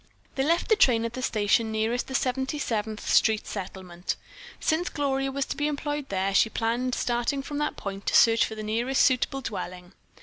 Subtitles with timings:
[0.33, 4.15] They left the train at the station nearest the Seventy seventh Street Settlement.
[4.59, 8.43] Since Gloria was to be employed there, she planned starting from that point to search
[8.43, 9.93] for the nearest suitable dwelling.